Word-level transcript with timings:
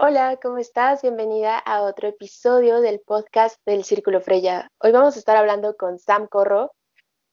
Hola, 0.00 0.38
¿cómo 0.40 0.58
estás? 0.58 1.02
Bienvenida 1.02 1.58
a 1.58 1.82
otro 1.82 2.06
episodio 2.06 2.80
del 2.80 3.00
podcast 3.00 3.58
del 3.66 3.82
Círculo 3.82 4.20
Freya. 4.20 4.70
Hoy 4.78 4.92
vamos 4.92 5.16
a 5.16 5.18
estar 5.18 5.36
hablando 5.36 5.76
con 5.76 5.98
Sam 5.98 6.28
Corro, 6.28 6.70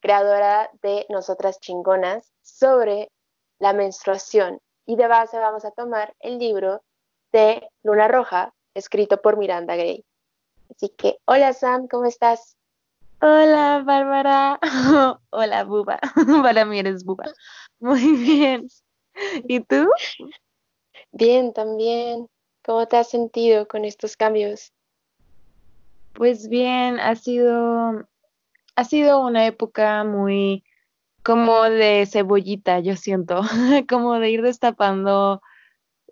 creadora 0.00 0.68
de 0.82 1.06
Nosotras 1.08 1.60
Chingonas, 1.60 2.32
sobre 2.42 3.12
la 3.60 3.72
menstruación. 3.72 4.58
Y 4.84 4.96
de 4.96 5.06
base 5.06 5.38
vamos 5.38 5.64
a 5.64 5.70
tomar 5.70 6.12
el 6.18 6.40
libro 6.40 6.82
de 7.30 7.68
Luna 7.84 8.08
Roja, 8.08 8.52
escrito 8.74 9.22
por 9.22 9.36
Miranda 9.36 9.76
Gray. 9.76 10.04
Así 10.68 10.88
que, 10.88 11.18
hola 11.24 11.52
Sam, 11.52 11.86
¿cómo 11.86 12.06
estás? 12.06 12.56
Hola 13.20 13.84
Bárbara. 13.86 14.58
hola 15.30 15.62
Buba. 15.62 16.00
Para 16.42 16.64
mí 16.64 16.80
eres 16.80 17.04
Buba. 17.04 17.26
Muy 17.78 18.16
bien. 18.16 18.66
¿Y 19.44 19.60
tú? 19.60 19.88
Bien, 21.12 21.52
también. 21.52 22.28
¿Cómo 22.66 22.88
te 22.88 22.96
has 22.96 23.08
sentido 23.08 23.68
con 23.68 23.84
estos 23.84 24.16
cambios? 24.16 24.72
Pues 26.14 26.48
bien, 26.48 26.98
ha 26.98 27.14
sido, 27.14 28.08
ha 28.74 28.84
sido 28.84 29.24
una 29.24 29.46
época 29.46 30.02
muy 30.02 30.64
como 31.22 31.62
de 31.62 32.06
cebollita, 32.10 32.80
yo 32.80 32.96
siento, 32.96 33.40
como 33.88 34.18
de 34.18 34.30
ir 34.30 34.42
destapando 34.42 35.40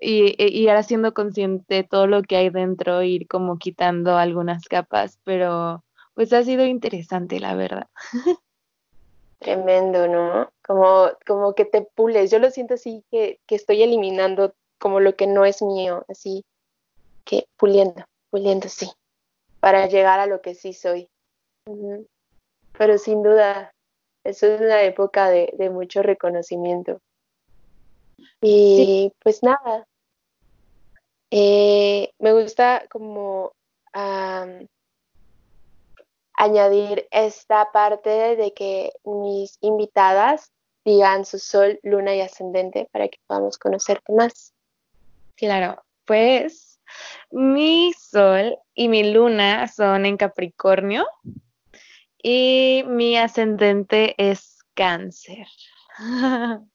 y, 0.01 0.41
e, 0.41 0.47
ir 0.47 0.71
haciendo 0.71 1.13
consciente 1.13 1.83
todo 1.83 2.07
lo 2.07 2.23
que 2.23 2.37
hay 2.37 2.51
dentro, 2.51 3.03
ir 3.03 3.27
como 3.27 3.59
quitando 3.59 4.17
algunas 4.17 4.69
capas, 4.69 5.19
pero 5.25 5.83
pues 6.15 6.33
ha 6.33 6.45
sido 6.45 6.65
interesante, 6.67 7.41
la 7.41 7.57
verdad. 7.57 7.89
Tremendo, 9.41 10.07
¿no? 10.07 10.53
Como, 10.65 11.11
como 11.27 11.55
que 11.57 11.65
te 11.65 11.83
pules. 11.83 12.31
Yo 12.31 12.39
lo 12.39 12.51
siento 12.51 12.75
así 12.75 13.05
que, 13.11 13.41
que 13.47 13.57
estoy 13.57 13.83
eliminando 13.83 14.55
como 14.79 15.01
lo 15.01 15.17
que 15.17 15.27
no 15.27 15.45
es 15.45 15.63
mío, 15.63 16.05
así 16.09 16.45
que 17.25 17.47
puliendo, 17.57 18.05
puliendo, 18.31 18.69
sí, 18.69 18.91
para 19.61 19.87
llegar 19.87 20.21
a 20.21 20.27
lo 20.27 20.41
que 20.41 20.55
sí 20.55 20.73
soy. 20.73 21.09
Pero 22.77 22.99
sin 22.99 23.23
duda, 23.23 23.73
eso 24.25 24.47
es 24.47 24.61
una 24.61 24.83
época 24.83 25.31
de, 25.31 25.71
mucho 25.71 26.03
reconocimiento. 26.03 27.01
Y 28.41 29.13
pues 29.23 29.43
nada, 29.43 29.87
eh, 31.31 32.13
me 32.19 32.33
gusta 32.33 32.85
como 32.91 33.53
añadir 36.37 37.07
esta 37.11 37.71
parte 37.73 38.37
de 38.37 38.53
que 38.53 38.93
mis 39.05 39.57
invitadas 39.61 40.51
digan 40.85 41.25
su 41.25 41.39
sol, 41.39 41.79
luna 41.83 42.15
y 42.15 42.21
ascendente 42.21 42.89
para 42.93 43.09
que 43.09 43.19
podamos 43.27 43.57
conocerte 43.57 44.13
más. 44.13 44.53
Claro, 45.37 45.83
pues 46.05 46.74
mi 47.31 47.93
sol 47.93 48.59
y 48.75 48.89
mi 48.89 49.13
luna 49.13 49.69
son 49.69 50.07
en 50.07 50.17
Capricornio 50.17 51.07
y 52.23 52.85
mi 52.87 53.17
ascendente 53.17 54.15
es 54.19 54.59
cáncer. 54.75 55.47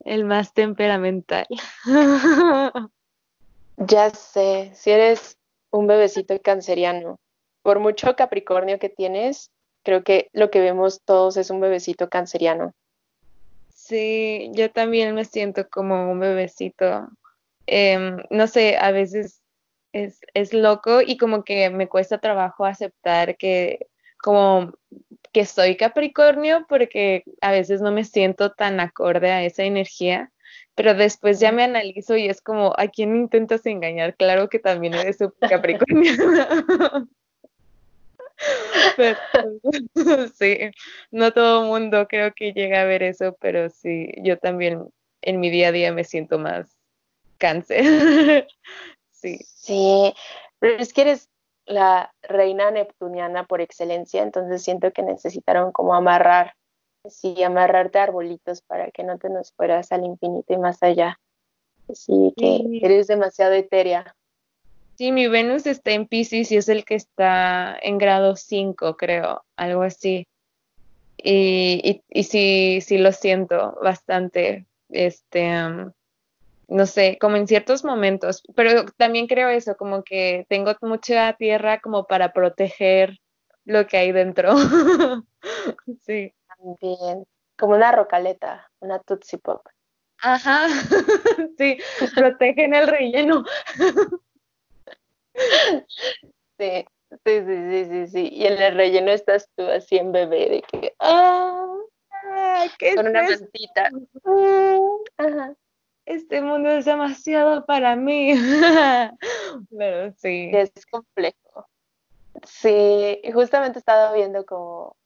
El 0.00 0.24
más 0.24 0.52
temperamental. 0.52 1.46
Ya 3.76 4.10
sé, 4.10 4.70
si 4.74 4.92
eres 4.92 5.36
un 5.72 5.88
bebecito 5.88 6.40
canceriano, 6.40 7.18
por 7.62 7.80
mucho 7.80 8.14
Capricornio 8.14 8.78
que 8.78 8.88
tienes, 8.88 9.50
creo 9.82 10.04
que 10.04 10.30
lo 10.32 10.50
que 10.50 10.60
vemos 10.60 11.02
todos 11.04 11.36
es 11.36 11.50
un 11.50 11.60
bebecito 11.60 12.08
canceriano. 12.08 12.72
Sí, 13.70 14.50
yo 14.52 14.70
también 14.70 15.14
me 15.14 15.24
siento 15.24 15.68
como 15.68 16.10
un 16.10 16.20
bebecito. 16.20 17.08
Em, 17.66 18.22
no 18.30 18.46
sé, 18.46 18.76
a 18.76 18.90
veces 18.90 19.42
es, 19.92 20.20
es 20.34 20.52
loco 20.52 21.00
y 21.00 21.16
como 21.16 21.44
que 21.44 21.70
me 21.70 21.88
cuesta 21.88 22.18
trabajo 22.18 22.64
aceptar 22.64 23.36
que 23.36 23.86
como 24.18 24.72
que 25.32 25.44
soy 25.44 25.76
Capricornio 25.76 26.66
porque 26.68 27.24
a 27.40 27.52
veces 27.52 27.80
no 27.80 27.92
me 27.92 28.04
siento 28.04 28.52
tan 28.52 28.80
acorde 28.80 29.30
a 29.30 29.44
esa 29.44 29.64
energía, 29.64 30.32
pero 30.74 30.94
después 30.94 31.40
ya 31.40 31.52
me 31.52 31.64
analizo 31.64 32.16
y 32.16 32.28
es 32.28 32.40
como, 32.40 32.74
¿a 32.78 32.88
quién 32.88 33.16
intentas 33.16 33.66
engañar? 33.66 34.16
Claro 34.16 34.48
que 34.48 34.58
también 34.58 34.94
eres 34.94 35.18
Capricornio. 35.40 36.12
sí, 40.34 40.58
no 41.10 41.32
todo 41.32 41.62
el 41.62 41.68
mundo 41.68 42.06
creo 42.08 42.32
que 42.34 42.52
llega 42.52 42.82
a 42.82 42.84
ver 42.84 43.02
eso, 43.02 43.36
pero 43.40 43.70
sí, 43.70 44.12
yo 44.22 44.38
también 44.38 44.84
en 45.22 45.40
mi 45.40 45.50
día 45.50 45.68
a 45.68 45.72
día 45.72 45.92
me 45.92 46.04
siento 46.04 46.38
más 46.38 46.73
cáncer. 47.38 47.84
sí. 49.10 49.38
Sí, 49.54 50.14
pero 50.58 50.76
es 50.76 50.92
que 50.92 51.02
eres 51.02 51.30
la 51.66 52.12
reina 52.22 52.70
neptuniana 52.70 53.44
por 53.44 53.60
excelencia, 53.60 54.22
entonces 54.22 54.62
siento 54.62 54.92
que 54.92 55.02
necesitaron 55.02 55.72
como 55.72 55.94
amarrar, 55.94 56.54
sí, 57.08 57.42
amarrarte 57.42 57.98
arbolitos 57.98 58.60
para 58.62 58.90
que 58.90 59.02
no 59.02 59.18
te 59.18 59.30
nos 59.30 59.52
fueras 59.52 59.92
al 59.92 60.04
infinito 60.04 60.52
y 60.52 60.58
más 60.58 60.82
allá. 60.82 61.18
Sí, 61.92 62.32
que 62.36 62.80
eres 62.82 63.06
demasiado 63.06 63.52
etérea. 63.52 64.14
Sí, 64.96 65.10
mi 65.10 65.26
Venus 65.28 65.66
está 65.66 65.90
en 65.90 66.06
Pisces 66.06 66.52
y 66.52 66.56
es 66.56 66.68
el 66.68 66.84
que 66.84 66.94
está 66.94 67.76
en 67.82 67.98
grado 67.98 68.36
5, 68.36 68.96
creo, 68.96 69.42
algo 69.56 69.82
así. 69.82 70.26
Y, 71.16 72.02
y, 72.08 72.24
sí, 72.24 72.80
sí 72.80 72.98
lo 72.98 73.10
siento 73.12 73.76
bastante, 73.82 74.66
este, 74.90 75.52
no 76.68 76.86
sé, 76.86 77.18
como 77.20 77.36
en 77.36 77.46
ciertos 77.46 77.84
momentos, 77.84 78.42
pero 78.54 78.84
también 78.96 79.26
creo 79.26 79.48
eso, 79.48 79.76
como 79.76 80.02
que 80.02 80.46
tengo 80.48 80.74
mucha 80.82 81.34
tierra 81.34 81.80
como 81.80 82.06
para 82.06 82.32
proteger 82.32 83.18
lo 83.64 83.86
que 83.86 83.96
hay 83.96 84.12
dentro. 84.12 84.54
sí. 86.00 86.32
También, 86.58 87.24
como 87.58 87.74
una 87.74 87.92
rocaleta, 87.92 88.70
una 88.80 88.98
Tootsie 88.98 89.38
Pop. 89.38 89.66
Ajá, 90.18 90.68
sí, 91.58 91.78
protegen 92.14 92.74
el 92.74 92.86
relleno. 92.86 93.44
Sí, 96.56 96.86
sí, 97.24 97.44
sí, 97.44 97.84
sí, 97.86 98.06
sí, 98.06 98.28
Y 98.30 98.46
en 98.46 98.62
el 98.62 98.76
relleno 98.76 99.10
estás 99.10 99.50
tú 99.56 99.64
así 99.66 99.96
en 99.96 100.12
bebé, 100.12 100.48
de 100.48 100.62
que, 100.62 100.94
¡ah! 101.00 101.74
¿qué 102.78 102.94
Con 102.94 103.08
una 103.08 103.22
mantita. 103.24 103.90
Ajá. 105.16 105.54
Este 106.06 106.42
mundo 106.42 106.70
es 106.70 106.84
demasiado 106.84 107.64
para 107.64 107.96
mí. 107.96 108.34
Pero 109.78 110.12
sí. 110.16 110.50
Es 110.52 110.70
complejo. 110.90 111.66
Sí, 112.44 113.20
justamente 113.32 113.78
he 113.78 113.80
estado 113.80 114.14
viendo 114.14 114.44
como 114.44 114.96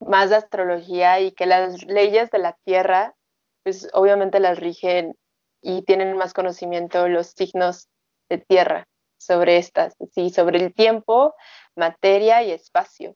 más 0.00 0.30
de 0.30 0.36
astrología 0.36 1.20
y 1.20 1.32
que 1.32 1.46
las 1.46 1.84
leyes 1.84 2.30
de 2.30 2.38
la 2.38 2.56
Tierra, 2.64 3.14
pues 3.62 3.88
obviamente 3.92 4.40
las 4.40 4.58
rigen 4.58 5.16
y 5.62 5.82
tienen 5.82 6.16
más 6.16 6.32
conocimiento 6.32 7.08
los 7.08 7.28
signos 7.28 7.88
de 8.28 8.38
Tierra 8.38 8.86
sobre 9.18 9.58
estas, 9.58 9.96
sí, 10.14 10.30
sobre 10.30 10.58
el 10.64 10.72
tiempo, 10.72 11.34
materia 11.76 12.42
y 12.42 12.52
espacio. 12.52 13.14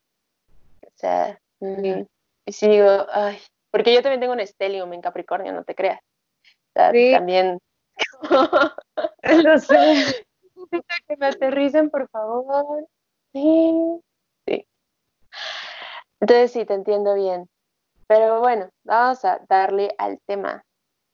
O 0.83 0.91
sea, 0.97 1.41
y 2.47 2.53
si 2.53 2.69
digo, 2.69 3.07
ay, 3.11 3.39
porque 3.71 3.95
yo 3.95 4.03
también 4.03 4.21
tengo 4.21 4.35
un 4.35 4.41
estelium 4.41 4.93
en 4.93 5.01
Capricornio, 5.01 5.53
no 5.53 5.65
te 5.65 5.75
creas. 5.75 6.01
También. 6.75 7.59
Lo 9.45 9.59
sé. 9.59 10.27
que 11.07 11.17
me 11.17 11.27
aterricen, 11.27 11.91
por 11.91 12.09
favor. 12.09 12.87
Sí. 13.33 14.01
Sí. 14.47 14.67
Entonces 16.21 16.53
sí, 16.53 16.65
te 16.65 16.75
entiendo 16.75 17.15
bien. 17.15 17.49
Pero 18.07 18.41
bueno, 18.41 18.71
vamos 18.85 19.25
a 19.25 19.41
darle 19.49 19.95
al 19.99 20.21
tema. 20.27 20.65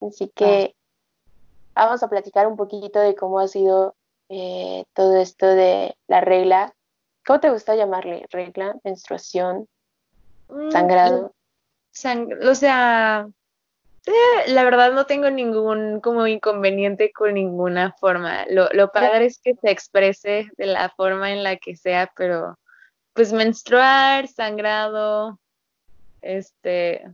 Así 0.01 0.31
que 0.35 0.75
vamos 1.75 2.03
a 2.03 2.09
platicar 2.09 2.47
un 2.47 2.57
poquito 2.57 2.99
de 3.01 3.15
cómo 3.15 3.39
ha 3.39 3.49
sido 3.49 3.95
eh, 4.29 4.85
todo 4.95 5.17
esto 5.17 5.47
de 5.47 5.97
la 6.09 6.21
regla. 6.21 6.75
¿Cómo 7.27 7.41
te 7.41 7.51
gusta 7.51 7.75
llamarle? 7.75 8.27
¿Regla? 8.31 8.77
¿Menstruación? 8.83 9.69
Mm, 10.49 10.71
¿Sangrado? 10.71 11.33
o 12.49 12.55
sea, 12.55 13.29
la 14.47 14.65
verdad 14.65 14.93
no 14.93 15.07
tengo 15.07 15.31
ningún 15.31 16.01
como 16.01 16.27
inconveniente 16.27 17.13
con 17.13 17.35
ninguna 17.35 17.93
forma. 18.01 18.47
Lo, 18.49 18.69
lo 18.73 18.91
padre 18.91 19.27
es 19.27 19.41
que 19.43 19.55
se 19.55 19.71
exprese 19.71 20.51
de 20.57 20.67
la 20.67 20.89
forma 20.91 21.33
en 21.33 21.43
la 21.43 21.57
que 21.57 21.77
sea, 21.77 22.11
pero 22.17 22.59
pues 23.13 23.33
menstruar, 23.33 24.29
sangrado, 24.29 25.39
este, 26.23 27.05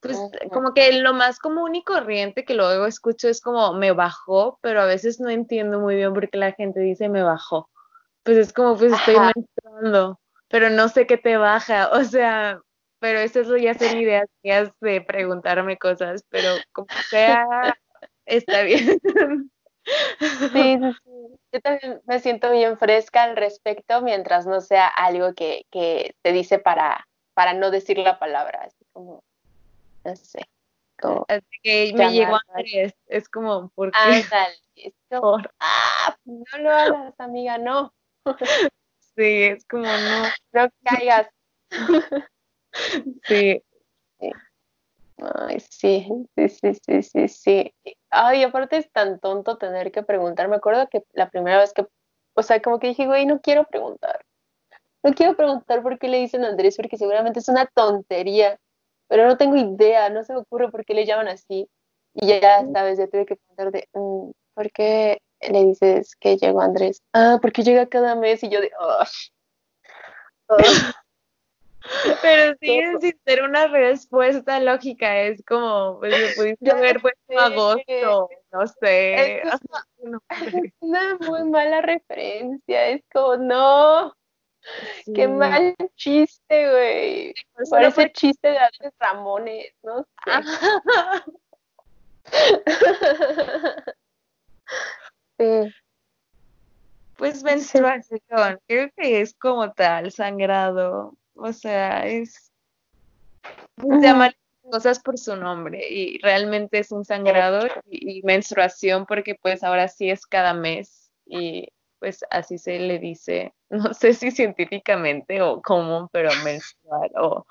pues 0.00 0.18
como 0.52 0.74
que 0.74 1.00
lo 1.00 1.14
más 1.14 1.38
común 1.38 1.74
y 1.76 1.82
corriente 1.82 2.44
que 2.44 2.54
luego 2.54 2.84
escucho 2.84 3.28
es 3.28 3.40
como 3.40 3.72
me 3.72 3.92
bajó, 3.92 4.58
pero 4.60 4.82
a 4.82 4.86
veces 4.86 5.18
no 5.18 5.30
entiendo 5.30 5.80
muy 5.80 5.94
bien 5.94 6.12
por 6.12 6.28
qué 6.28 6.36
la 6.36 6.52
gente 6.52 6.80
dice 6.80 7.08
me 7.08 7.22
bajó. 7.22 7.70
Pues 8.22 8.36
es 8.36 8.52
como 8.52 8.76
pues 8.76 8.92
estoy 8.92 9.16
menstruando, 9.34 10.20
pero 10.48 10.68
no 10.68 10.88
sé 10.88 11.06
qué 11.06 11.16
te 11.16 11.38
baja, 11.38 11.88
o 11.92 12.04
sea, 12.04 12.60
pero 13.04 13.18
eso 13.18 13.40
es 13.40 13.62
ya 13.62 13.74
son 13.74 13.98
ideas 13.98 14.30
mías 14.42 14.72
de 14.80 15.02
preguntarme 15.02 15.76
cosas, 15.76 16.24
pero 16.30 16.48
como 16.72 16.88
sea, 17.10 17.76
está 18.24 18.62
bien. 18.62 18.98
Sí, 20.18 20.48
sí, 20.48 20.78
sí. 21.04 21.38
Yo 21.52 21.60
también 21.60 22.00
me 22.06 22.18
siento 22.20 22.50
bien 22.50 22.78
fresca 22.78 23.24
al 23.24 23.36
respecto 23.36 24.00
mientras 24.00 24.46
no 24.46 24.62
sea 24.62 24.86
algo 24.86 25.34
que, 25.34 25.66
que 25.70 26.16
te 26.22 26.32
dice 26.32 26.58
para, 26.58 27.06
para 27.34 27.52
no 27.52 27.70
decir 27.70 27.98
la 27.98 28.18
palabra, 28.18 28.62
así 28.62 28.86
como, 28.94 29.22
no 30.02 30.16
sé. 30.16 30.40
Como 30.98 31.26
Así 31.28 31.58
que 31.62 31.92
me 31.94 32.10
llegó 32.10 32.38
Andrés, 32.54 32.94
es 33.08 33.28
como, 33.28 33.68
¿por 33.74 33.90
qué? 33.90 33.98
Ándale, 33.98 34.56
es 34.76 34.94
como, 35.10 35.36
ah, 35.60 36.16
no 36.24 36.58
lo 36.58 36.70
hagas, 36.70 37.20
amiga, 37.20 37.58
no. 37.58 37.92
Sí, 39.14 39.42
es 39.42 39.66
como, 39.66 39.84
no. 39.84 40.22
No 40.54 40.70
caigas. 40.82 41.28
Sí. 43.24 43.62
Ay, 45.18 45.60
sí, 45.60 46.06
sí, 46.36 46.48
sí, 46.48 46.74
sí, 46.74 47.02
sí, 47.02 47.28
sí. 47.28 47.74
Ay, 48.10 48.42
aparte 48.42 48.78
es 48.78 48.90
tan 48.90 49.20
tonto 49.20 49.58
tener 49.58 49.92
que 49.92 50.02
preguntar. 50.02 50.48
Me 50.48 50.56
acuerdo 50.56 50.88
que 50.88 51.04
la 51.12 51.30
primera 51.30 51.58
vez 51.58 51.72
que, 51.72 51.86
o 52.34 52.42
sea, 52.42 52.60
como 52.60 52.78
que 52.78 52.88
dije, 52.88 53.06
güey, 53.06 53.24
no 53.26 53.40
quiero 53.40 53.64
preguntar. 53.64 54.24
No 55.02 55.12
quiero 55.14 55.36
preguntar 55.36 55.82
por 55.82 55.98
qué 55.98 56.08
le 56.08 56.18
dicen 56.18 56.44
Andrés, 56.44 56.76
porque 56.76 56.96
seguramente 56.96 57.38
es 57.38 57.48
una 57.48 57.66
tontería, 57.66 58.58
pero 59.08 59.26
no 59.26 59.36
tengo 59.36 59.56
idea, 59.56 60.08
no 60.10 60.24
se 60.24 60.32
me 60.32 60.40
ocurre 60.40 60.70
por 60.70 60.84
qué 60.84 60.94
le 60.94 61.06
llaman 61.06 61.28
así. 61.28 61.68
Y 62.14 62.26
ya, 62.26 62.64
sabes, 62.72 62.98
ya 62.98 63.06
tuve 63.06 63.26
que 63.26 63.36
preguntar 63.36 63.70
de, 63.70 63.88
mm, 63.92 64.30
¿por 64.54 64.72
qué 64.72 65.18
le 65.40 65.64
dices 65.64 66.16
que 66.16 66.36
llegó 66.36 66.60
Andrés? 66.60 67.02
Ah, 67.12 67.38
porque 67.40 67.62
llega 67.62 67.86
cada 67.86 68.14
mes 68.16 68.42
y 68.42 68.48
yo 68.48 68.60
de, 68.60 68.70
oh, 68.80 69.04
Pero 72.22 72.54
sí, 72.60 72.80
sin 73.00 73.20
ser 73.24 73.42
una 73.42 73.66
respuesta 73.66 74.58
lógica, 74.60 75.20
es 75.20 75.42
como, 75.44 75.98
pues 75.98 76.18
lo 76.18 76.34
pudiste 76.34 76.70
haber 76.70 77.00
puesto 77.00 77.38
agosto, 77.38 78.30
no 78.52 78.66
sé. 78.66 79.42
Es, 79.42 79.42
es 80.64 80.72
una 80.80 81.18
muy 81.18 81.44
mala 81.44 81.82
referencia, 81.82 82.88
es 82.88 83.02
como, 83.12 83.36
no, 83.36 84.14
qué 85.14 85.28
mal 85.28 85.74
chiste, 85.96 86.70
güey. 86.70 87.34
Parece 87.70 88.12
chiste 88.12 88.48
de 88.48 88.58
Andrés 88.58 88.92
Ramones, 88.98 89.74
no 89.82 90.06
sé. 90.24 90.32
sí. 95.38 95.74
Pues 97.16 97.44
menstruación, 97.44 98.60
creo 98.66 98.90
que 98.96 99.20
es 99.20 99.34
como 99.34 99.72
tal, 99.72 100.10
sangrado, 100.10 101.14
o 101.34 101.52
sea, 101.52 102.06
es 102.06 102.52
llamar 103.76 104.34
cosas 104.70 104.98
por 104.98 105.18
su 105.18 105.36
nombre 105.36 105.86
y 105.88 106.18
realmente 106.18 106.78
es 106.78 106.90
un 106.90 107.04
sangrado 107.04 107.66
y, 107.86 108.22
menstruación 108.22 109.06
porque 109.06 109.34
pues 109.34 109.62
ahora 109.62 109.88
sí 109.88 110.10
es 110.10 110.26
cada 110.26 110.54
mes 110.54 111.10
y 111.26 111.68
pues 111.98 112.24
así 112.30 112.58
se 112.58 112.78
le 112.78 112.98
dice, 112.98 113.54
no 113.70 113.94
sé 113.94 114.14
si 114.14 114.30
científicamente 114.30 115.42
o 115.42 115.60
común, 115.62 116.08
pero 116.12 116.30
menstrual 116.44 117.10
o, 117.16 117.46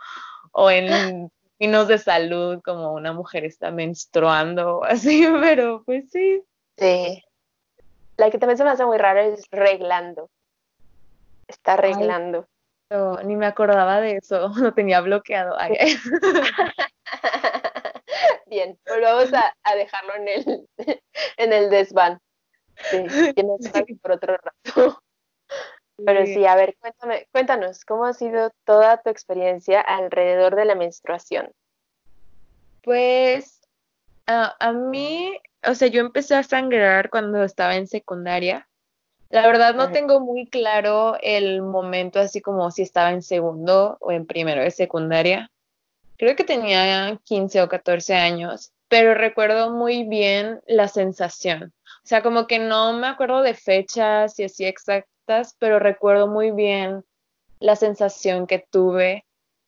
o 0.52 0.72
en 0.72 1.30
términos 1.58 1.88
de 1.88 1.98
salud 1.98 2.62
como 2.64 2.94
una 2.94 3.14
mujer 3.14 3.46
está 3.46 3.72
menstruando 3.72 4.80
o 4.80 4.84
así, 4.84 5.26
pero 5.42 5.84
pues 5.84 6.10
sí. 6.12 6.44
Sí. 6.78 7.24
La 8.18 8.30
que 8.30 8.38
también 8.38 8.58
se 8.58 8.64
me 8.64 8.70
hace 8.70 8.86
muy 8.86 8.98
rara 8.98 9.24
es 9.26 9.46
reglando. 9.52 10.30
Está 11.48 11.78
arreglando 12.90 13.24
ni 13.24 13.36
me 13.36 13.46
acordaba 13.46 14.02
de 14.02 14.18
eso, 14.18 14.48
lo 14.58 14.74
tenía 14.74 15.02
bloqueado. 15.02 15.56
Bien, 18.48 18.78
pues 18.86 19.02
vamos 19.02 19.32
a, 19.34 19.54
dejarlo 19.76 20.16
en 20.16 20.28
el, 20.28 20.68
en 21.38 21.54
el 21.54 21.70
desván. 21.70 22.20
Sí, 22.90 23.06
por 24.02 24.12
otro 24.12 24.38
rato. 24.38 25.02
Pero 26.06 26.26
sí, 26.26 26.46
a 26.46 26.56
ver, 26.56 26.76
cuéntame, 26.80 27.28
cuéntanos, 27.32 27.86
¿cómo 27.86 28.06
ha 28.06 28.14
sido 28.14 28.52
toda 28.66 29.02
tu 29.02 29.10
experiencia 29.10 29.80
alrededor 29.80 30.56
de 30.56 30.66
la 30.66 30.76
menstruación? 30.76 31.52
Pues 32.84 33.62
a, 34.26 34.56
a 34.60 34.74
mí, 34.74 35.40
o 35.66 35.76
sea, 35.76 35.88
yo 35.88 36.02
empecé 36.02 36.36
a 36.36 36.44
sangrar 36.44 37.10
cuando 37.10 37.44
estaba 37.44 37.76
en 37.76 37.88
secundaria 37.88 38.68
la 39.34 39.48
verdad 39.48 39.74
no 39.74 39.92
tengo 39.92 40.20
muy 40.20 40.46
claro 40.46 41.18
el 41.20 41.64
momento 41.64 42.20
así 42.20 42.40
como 42.40 42.70
si 42.70 42.84
estaba 42.84 43.10
en 43.10 43.24
segundo 43.24 43.98
o 44.00 44.12
en 44.12 44.28
primero 44.28 44.62
de 44.62 44.70
secundaria. 44.70 45.50
Creo 46.18 46.36
que 46.36 46.44
tenía 46.44 47.20
15 47.24 47.64
o 47.64 47.68
14 47.68 48.14
años, 48.14 48.74
pero 48.90 49.16
recuerdo 49.16 49.72
muy 49.72 50.04
bien 50.04 50.62
la 50.68 50.88
sensación. 50.88 51.74
O 52.04 52.08
sea, 52.08 52.22
como 52.22 52.46
que 52.46 52.60
no 52.60 52.94
me 52.94 53.08
acuerdo 53.08 53.42
de 53.42 53.56
fechas 53.56 54.38
y 54.38 54.44
así 54.44 54.66
exactas, 54.66 55.56
pero 55.58 55.80
recuerdo 55.80 56.28
muy 56.28 56.52
bien 56.52 57.04
la 57.60 57.76
sensación 57.76 58.46
que 58.46 58.60
tuve 58.60 59.26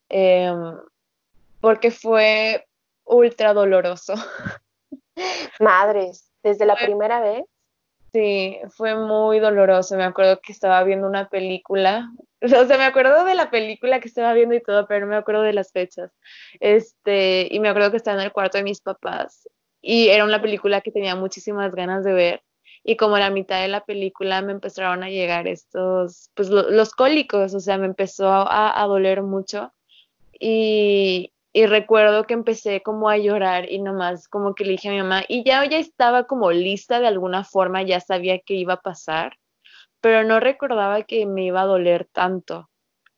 em, 0.10 0.78
porque 1.60 1.90
fue 1.90 2.68
ultra 3.04 3.56
doloroso. 3.56 4.14
Madres, 5.60 6.32
desde 6.44 6.68
la 6.68 6.76
primera 6.76 7.20
vez. 7.20 7.46
Sí, 8.16 8.58
fue 8.70 8.96
muy 8.96 9.40
doloroso. 9.40 9.98
Me 9.98 10.06
acuerdo 10.06 10.40
que 10.40 10.54
estaba 10.54 10.82
viendo 10.84 11.06
una 11.08 11.28
película. 11.30 12.10
O 12.42 12.66
sea, 12.68 12.78
me 12.78 12.84
acuerdo 12.84 13.26
de 13.26 13.34
la 13.34 13.50
película 13.50 14.00
que 14.00 14.08
estaba 14.08 14.32
viendo 14.34 14.54
y 14.54 14.62
todo, 14.62 14.86
pero 14.88 15.02
no 15.06 15.12
me 15.12 15.18
acuerdo 15.18 15.42
de 15.42 15.52
las 15.52 15.72
fechas. 15.72 16.12
Este, 16.60 17.48
y 17.50 17.60
me 17.60 17.70
acuerdo 17.70 17.90
que 17.92 17.98
estaba 17.98 18.20
en 18.20 18.26
el 18.26 18.32
cuarto 18.32 18.58
de 18.58 18.64
mis 18.64 18.82
papás. 18.82 19.50
Y 19.82 20.10
era 20.10 20.24
una 20.24 20.42
película 20.42 20.82
que 20.82 20.92
tenía 20.92 21.16
muchísimas 21.16 21.74
ganas 21.74 22.04
de 22.06 22.14
ver. 22.14 22.44
Y 22.84 22.98
como 22.98 23.16
a 23.16 23.20
la 23.20 23.32
mitad 23.32 23.62
de 23.62 23.68
la 23.68 23.84
película 23.84 24.42
me 24.44 24.52
empezaron 24.54 25.04
a 25.04 25.10
llegar 25.10 25.48
estos, 25.48 26.30
pues 26.36 26.50
los 26.50 26.92
cólicos, 26.92 27.54
o 27.56 27.60
sea, 27.60 27.78
me 27.80 27.88
empezó 27.88 28.30
a, 28.30 28.82
a 28.82 28.88
doler 28.88 29.24
mucho. 29.24 29.74
Y, 30.40 31.34
y 31.56 31.68
recuerdo 31.68 32.26
que 32.26 32.34
empecé 32.34 32.84
como 32.84 33.08
a 33.08 33.16
llorar 33.16 33.72
y 33.72 33.80
nomás 33.80 34.28
como 34.28 34.56
que 34.56 34.66
le 34.66 34.72
dije 34.72 34.90
a 34.90 34.92
mi 34.92 34.98
mamá 34.98 35.24
y 35.26 35.46
ya 35.46 35.64
ya 35.64 35.78
estaba 35.78 36.26
como 36.26 36.52
lista 36.52 37.00
de 37.00 37.08
alguna 37.08 37.46
forma, 37.46 37.82
ya 37.82 38.02
sabía 38.02 38.40
que 38.40 38.56
iba 38.56 38.74
a 38.74 38.82
pasar, 38.82 39.38
pero 40.02 40.26
no 40.26 40.42
recordaba 40.42 41.04
que 41.04 41.26
me 41.26 41.46
iba 41.46 41.62
a 41.62 41.66
doler 41.66 42.10
tanto. 42.12 42.70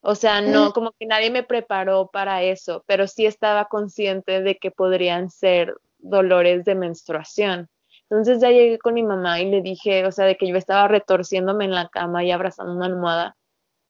O 0.02 0.14
sea, 0.14 0.42
no, 0.42 0.72
como 0.72 0.92
que 0.92 1.08
nadie 1.08 1.32
me 1.32 1.42
preparó 1.42 2.12
para 2.14 2.44
eso, 2.44 2.84
pero 2.86 3.08
sí 3.08 3.26
estaba 3.26 3.66
consciente 3.66 4.44
de 4.44 4.58
que 4.58 4.70
podrían 4.70 5.32
ser 5.32 5.76
dolores 5.98 6.64
de 6.64 6.76
menstruación. 6.76 7.70
Entonces 8.04 8.40
ya 8.40 8.52
llegué 8.52 8.78
con 8.78 8.94
mi 8.94 9.02
mamá 9.02 9.42
y 9.42 9.50
le 9.50 9.64
dije, 9.64 10.06
o 10.06 10.12
sea, 10.12 10.26
de 10.26 10.38
que 10.38 10.48
yo 10.48 10.58
estaba 10.58 10.88
retorciéndome 10.88 11.66
en 11.66 11.72
la 11.72 11.90
cama 11.90 12.24
y 12.24 12.30
abrazando 12.30 12.72
una 12.72 12.86
almohada. 12.86 13.36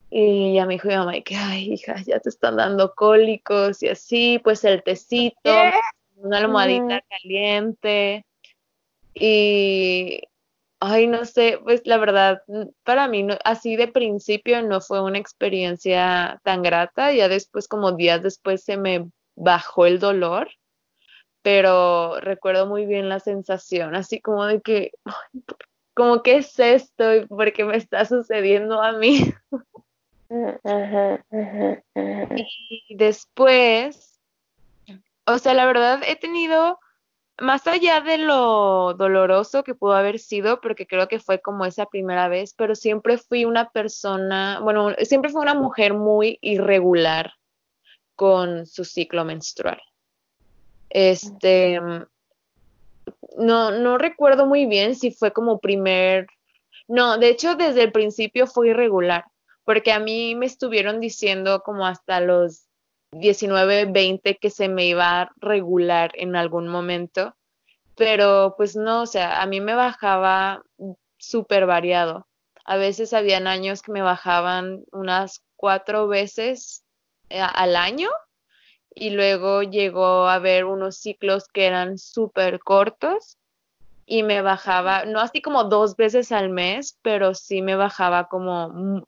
Y 0.09 0.53
ya 0.53 0.65
me 0.65 0.75
dijo 0.75 0.87
mi 0.87 0.95
mamá 0.95 1.21
que, 1.21 1.35
ay, 1.35 1.73
hija, 1.73 1.95
ya 2.05 2.19
te 2.19 2.29
están 2.29 2.55
dando 2.55 2.93
cólicos 2.95 3.83
y 3.83 3.89
así, 3.89 4.39
pues 4.39 4.63
el 4.63 4.81
tecito, 4.83 5.51
una 6.15 6.37
almohadita 6.37 7.03
caliente. 7.09 8.25
Y, 9.13 10.21
ay, 10.79 11.07
no 11.07 11.25
sé, 11.25 11.59
pues 11.63 11.81
la 11.85 11.97
verdad, 11.97 12.41
para 12.83 13.07
mí, 13.07 13.27
así 13.43 13.75
de 13.75 13.87
principio 13.87 14.61
no 14.61 14.79
fue 14.79 15.01
una 15.01 15.17
experiencia 15.17 16.39
tan 16.43 16.61
grata, 16.61 17.11
ya 17.11 17.27
después, 17.27 17.67
como 17.67 17.91
días 17.91 18.23
después, 18.23 18.63
se 18.63 18.77
me 18.77 19.09
bajó 19.35 19.85
el 19.85 19.99
dolor, 19.99 20.49
pero 21.41 22.19
recuerdo 22.21 22.67
muy 22.67 22.85
bien 22.85 23.09
la 23.09 23.19
sensación, 23.19 23.95
así 23.95 24.21
como 24.21 24.45
de 24.45 24.61
que, 24.61 24.91
como, 25.93 26.21
¿qué 26.21 26.37
es 26.37 26.57
esto? 26.59 27.27
¿Por 27.27 27.51
qué 27.53 27.65
me 27.65 27.75
está 27.75 28.05
sucediendo 28.05 28.81
a 28.81 28.93
mí? 28.93 29.33
Y 32.35 32.95
después, 32.95 34.19
o 35.25 35.37
sea, 35.37 35.53
la 35.53 35.65
verdad 35.65 36.01
he 36.05 36.15
tenido, 36.15 36.79
más 37.39 37.65
allá 37.67 38.01
de 38.01 38.17
lo 38.17 38.93
doloroso 38.93 39.63
que 39.63 39.75
pudo 39.75 39.93
haber 39.93 40.19
sido, 40.19 40.59
porque 40.59 40.87
creo 40.87 41.07
que 41.07 41.19
fue 41.19 41.39
como 41.39 41.65
esa 41.65 41.85
primera 41.85 42.27
vez, 42.27 42.53
pero 42.53 42.75
siempre 42.75 43.17
fui 43.17 43.45
una 43.45 43.69
persona, 43.69 44.59
bueno, 44.61 44.93
siempre 45.03 45.31
fui 45.31 45.41
una 45.41 45.53
mujer 45.53 45.93
muy 45.93 46.39
irregular 46.41 47.33
con 48.15 48.65
su 48.65 48.83
ciclo 48.83 49.23
menstrual. 49.23 49.81
Este, 50.89 51.79
no, 53.37 53.71
no 53.71 53.97
recuerdo 53.97 54.45
muy 54.45 54.65
bien 54.65 54.95
si 54.95 55.11
fue 55.11 55.31
como 55.31 55.59
primer, 55.59 56.27
no, 56.87 57.17
de 57.17 57.29
hecho 57.29 57.55
desde 57.55 57.83
el 57.83 57.91
principio 57.91 58.47
fue 58.47 58.69
irregular 58.69 59.25
porque 59.67 59.91
a 59.91 59.99
mí 59.99 60.33
me 60.33 60.45
estuvieron 60.45 61.01
diciendo 61.01 61.61
como 61.61 61.85
hasta 61.85 62.21
los 62.21 62.69
19, 63.11 63.87
20 63.87 64.37
que 64.37 64.49
se 64.49 64.69
me 64.69 64.85
iba 64.85 65.19
a 65.19 65.31
regular 65.41 66.11
en 66.13 66.37
algún 66.37 66.69
momento, 66.69 67.35
pero 67.97 68.53
pues 68.55 68.77
no, 68.77 69.01
o 69.01 69.05
sea, 69.05 69.41
a 69.41 69.45
mí 69.45 69.59
me 69.59 69.73
bajaba 69.73 70.63
súper 71.17 71.65
variado. 71.65 72.27
A 72.63 72.77
veces 72.77 73.11
habían 73.11 73.45
años 73.45 73.81
que 73.81 73.91
me 73.91 74.01
bajaban 74.01 74.85
unas 74.93 75.43
cuatro 75.57 76.07
veces 76.07 76.85
eh, 77.29 77.41
al 77.41 77.75
año 77.75 78.09
y 78.95 79.09
luego 79.09 79.63
llegó 79.63 80.29
a 80.29 80.35
haber 80.35 80.63
unos 80.63 80.95
ciclos 80.95 81.49
que 81.49 81.65
eran 81.65 81.97
súper 81.97 82.59
cortos 82.59 83.37
y 84.05 84.23
me 84.23 84.41
bajaba, 84.41 85.03
no 85.03 85.19
así 85.19 85.41
como 85.41 85.65
dos 85.65 85.97
veces 85.97 86.31
al 86.31 86.51
mes, 86.51 86.97
pero 87.01 87.33
sí 87.33 87.61
me 87.61 87.75
bajaba 87.75 88.29
como 88.29 89.03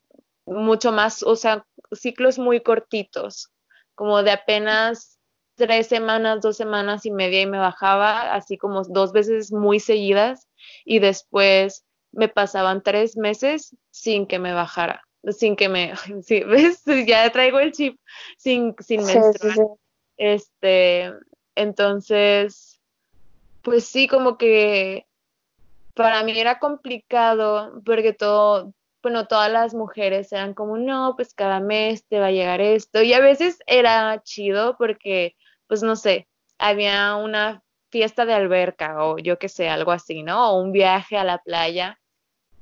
mucho 0.46 0.92
más, 0.92 1.22
o 1.22 1.36
sea, 1.36 1.66
ciclos 1.92 2.38
muy 2.38 2.60
cortitos, 2.60 3.50
como 3.94 4.22
de 4.22 4.32
apenas 4.32 5.18
tres 5.54 5.88
semanas, 5.88 6.40
dos 6.40 6.56
semanas 6.56 7.04
y 7.04 7.10
media 7.10 7.42
y 7.42 7.46
me 7.46 7.58
bajaba 7.58 8.32
así 8.32 8.56
como 8.56 8.82
dos 8.84 9.12
veces 9.12 9.52
muy 9.52 9.78
seguidas 9.78 10.48
y 10.84 11.00
después 11.00 11.84
me 12.12 12.28
pasaban 12.28 12.82
tres 12.82 13.16
meses 13.16 13.76
sin 13.90 14.26
que 14.26 14.38
me 14.38 14.52
bajara, 14.52 15.02
sin 15.30 15.56
que 15.56 15.68
me, 15.68 15.92
sí, 16.22 16.40
¿ves? 16.40 16.82
Ya 17.06 17.30
traigo 17.30 17.60
el 17.60 17.72
chip 17.72 17.98
sin, 18.38 18.74
sin 18.80 19.04
menstruar. 19.04 19.56
Este, 20.16 21.12
entonces, 21.54 22.80
pues 23.62 23.84
sí, 23.84 24.08
como 24.08 24.38
que 24.38 25.06
para 25.94 26.22
mí 26.22 26.38
era 26.38 26.58
complicado 26.58 27.82
porque 27.84 28.12
todo, 28.12 28.72
bueno, 29.02 29.26
todas 29.26 29.50
las 29.50 29.74
mujeres 29.74 30.32
eran 30.32 30.54
como, 30.54 30.78
no, 30.78 31.14
pues 31.16 31.34
cada 31.34 31.60
mes 31.60 32.06
te 32.06 32.20
va 32.20 32.26
a 32.26 32.30
llegar 32.32 32.60
esto. 32.60 33.02
Y 33.02 33.12
a 33.12 33.20
veces 33.20 33.58
era 33.66 34.20
chido 34.22 34.76
porque, 34.78 35.36
pues 35.66 35.82
no 35.82 35.96
sé, 35.96 36.28
había 36.58 37.16
una 37.16 37.62
fiesta 37.90 38.24
de 38.26 38.34
alberca 38.34 39.04
o 39.04 39.18
yo 39.18 39.38
qué 39.38 39.48
sé, 39.48 39.68
algo 39.68 39.92
así, 39.92 40.22
¿no? 40.22 40.52
O 40.52 40.60
un 40.62 40.72
viaje 40.72 41.16
a 41.16 41.24
la 41.24 41.38
playa. 41.38 41.98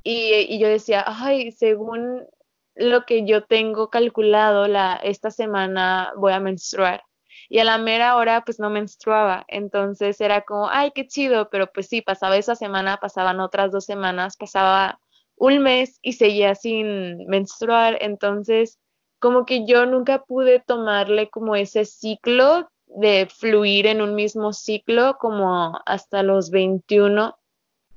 Y, 0.03 0.35
y 0.49 0.59
yo 0.61 0.69
decía, 0.69 1.05
ay, 1.07 1.53
según 1.53 2.27
lo 2.75 3.05
que 3.05 3.27
yo 3.27 3.45
tengo 3.45 3.91
calculado, 3.91 4.69
la, 4.69 5.01
esta 5.03 5.31
semana 5.31 6.13
voy 6.17 6.33
a 6.33 6.41
menstruar 6.41 7.03
y 7.49 7.59
a 7.61 7.65
la 7.65 7.79
mera 7.79 8.17
hora 8.17 8.45
pues 8.45 8.61
no 8.61 8.71
menstruaba. 8.71 9.45
Entonces 9.49 10.21
era 10.21 10.43
como, 10.43 10.69
ay, 10.69 10.93
qué 10.95 11.07
chido, 11.07 11.49
pero 11.51 11.71
pues 11.73 11.89
sí, 11.89 12.03
pasaba 12.03 12.37
esa 12.37 12.55
semana, 12.55 12.99
pasaban 12.99 13.41
otras 13.41 13.73
dos 13.73 13.85
semanas, 13.85 14.37
pasaba 14.37 15.01
un 15.39 15.59
mes 15.61 15.99
y 16.03 16.15
seguía 16.15 16.55
sin 16.55 17.27
menstruar. 17.27 17.99
Entonces, 18.01 18.79
como 19.19 19.47
que 19.47 19.67
yo 19.67 19.87
nunca 19.87 20.23
pude 20.25 20.61
tomarle 20.61 21.31
como 21.31 21.57
ese 21.57 21.85
ciclo 21.85 22.69
de 22.87 23.29
fluir 23.31 23.87
en 23.87 24.01
un 24.01 24.15
mismo 24.15 24.53
ciclo 24.53 25.19
como 25.19 25.81
hasta 25.87 26.23
los 26.23 26.51
21, 26.51 27.37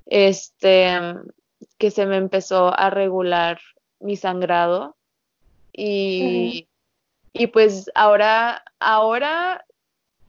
este, 0.05 0.99
que 1.77 1.91
se 1.91 2.05
me 2.05 2.17
empezó 2.17 2.77
a 2.77 2.89
regular 2.89 3.59
mi 3.99 4.15
sangrado. 4.15 4.95
Y, 5.73 6.67
y 7.33 7.47
pues 7.47 7.89
ahora, 7.95 8.63
ahora 8.79 9.65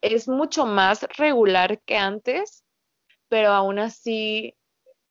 es 0.00 0.28
mucho 0.28 0.66
más 0.66 1.06
regular 1.16 1.80
que 1.80 1.96
antes, 1.96 2.64
pero 3.28 3.50
aún 3.50 3.78
así, 3.78 4.54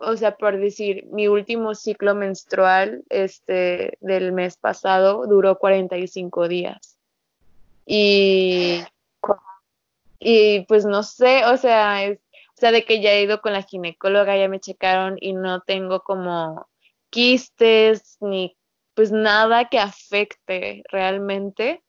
o 0.02 0.18
sea, 0.18 0.36
por 0.36 0.60
decir, 0.60 1.06
mi 1.12 1.28
último 1.28 1.76
ciclo 1.76 2.16
menstrual 2.16 3.04
este, 3.10 3.98
del 4.02 4.32
mes 4.34 4.58
pasado 4.58 5.26
duró 5.28 5.58
45 5.58 6.48
días. 6.48 6.98
Y, 7.86 8.82
y 10.20 10.62
pues 10.62 10.86
no 10.86 11.04
sé, 11.04 11.46
o 11.46 11.58
sea, 11.58 12.04
es, 12.04 12.20
o 12.58 12.60
sea, 12.62 12.72
de 12.72 12.86
que 12.86 13.02
ya 13.02 13.12
he 13.14 13.24
ido 13.24 13.42
con 13.42 13.54
la 13.54 13.64
ginecóloga, 13.64 14.38
ya 14.38 14.48
me 14.48 14.60
checaron 14.60 15.18
y 15.20 15.34
no 15.34 15.62
tengo 15.62 16.02
como 16.02 16.68
quistes 17.10 18.18
ni 18.22 18.56
pues 18.94 19.12
nada 19.12 19.70
que 19.70 19.80
afecte 19.80 20.84
realmente, 20.90 21.84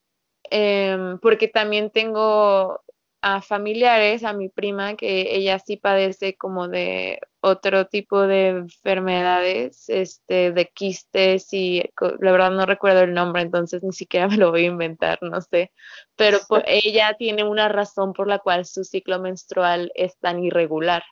em, 0.50 1.18
porque 1.18 1.48
también 1.48 1.90
tengo 1.90 2.80
a 3.20 3.42
familiares, 3.42 4.24
a 4.24 4.32
mi 4.32 4.48
prima, 4.48 4.96
que 4.96 5.34
ella 5.36 5.58
sí 5.58 5.76
padece 5.76 6.36
como 6.36 6.68
de 6.68 7.20
otro 7.42 7.86
tipo 7.86 8.22
de 8.22 8.48
enfermedades, 8.48 9.88
este, 9.88 10.52
de 10.52 10.68
quistes 10.68 11.52
y 11.52 11.82
la 12.20 12.30
verdad 12.30 12.52
no 12.52 12.66
recuerdo 12.66 13.00
el 13.00 13.14
nombre, 13.14 13.42
entonces 13.42 13.82
ni 13.82 13.92
siquiera 13.92 14.28
me 14.36 14.36
lo 14.36 14.52
voy 14.52 14.64
a 14.64 14.68
inventar, 14.68 15.18
no 15.22 15.40
sé, 15.40 15.72
pero 16.16 16.38
ella 16.66 17.14
tiene 17.18 17.44
una 17.44 17.68
razón 17.68 18.12
por 18.12 18.28
la 18.28 18.38
cual 18.38 18.64
su 18.64 18.84
ciclo 18.84 19.18
menstrual 19.18 19.90
es 19.96 20.16
tan 20.18 20.42
irregular, 20.42 21.02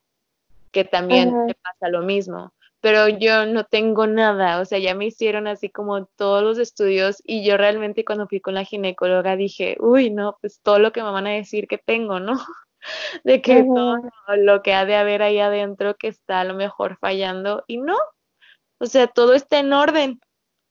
que 0.71 0.85
también 0.85 1.35
le 1.49 1.55
pasa 1.55 1.89
lo 1.91 2.03
mismo. 2.03 2.53
Pero 2.83 3.09
yo 3.09 3.45
no 3.45 3.65
tengo 3.65 4.07
nada, 4.07 4.59
o 4.61 4.65
sea, 4.65 4.79
ya 4.79 4.95
me 4.95 5.07
hicieron 5.07 5.47
así 5.47 5.69
como 5.69 6.07
todos 6.07 6.43
los 6.43 6.57
estudios 6.57 7.23
y 7.27 7.45
yo 7.45 7.59
realmente 7.59 8.07
cuando 8.07 8.27
fui 8.27 8.41
con 8.41 8.55
la 8.55 8.65
ginecóloga 8.65 9.37
dije, 9.37 9.77
uy, 9.81 10.11
no, 10.11 10.39
pues 10.41 10.61
todo 10.63 10.79
lo 10.79 10.91
que 10.91 11.03
me 11.03 11.11
van 11.11 11.27
a 11.27 11.33
decir 11.33 11.67
que 11.69 11.77
tengo, 11.77 12.21
¿no? 12.21 12.41
De 13.25 13.43
que 13.43 13.65
todo 13.65 13.99
lo 14.37 14.63
que 14.63 14.75
ha 14.75 14.85
de 14.85 14.97
haber 14.97 15.23
ahí 15.23 15.39
adentro 15.39 15.97
que 15.97 16.09
está 16.09 16.41
a 16.41 16.45
lo 16.45 16.55
mejor 16.55 16.97
fallando 16.99 17.65
y 17.67 17.79
no, 17.79 17.97
o 18.79 18.87
sea, 18.87 19.07
todo 19.07 19.35
está 19.35 19.59
en 19.59 19.73
orden, 19.73 20.21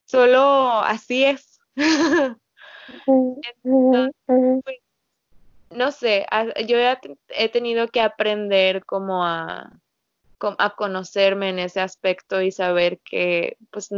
solo 0.04 0.40
así 0.80 1.24
es. 1.24 1.60
Pues, 3.62 4.78
no 5.70 5.92
sé, 5.92 6.26
yo 6.66 6.76
he 7.28 7.48
tenido 7.48 7.86
que 7.86 8.00
aprender 8.00 8.84
como 8.84 9.24
a 9.24 9.70
a 10.58 10.74
conocerme 10.74 11.50
en 11.50 11.58
ese 11.58 11.80
aspecto 11.80 12.40
y 12.40 12.50
saber 12.50 12.98
que 13.00 13.56
pues, 13.70 13.90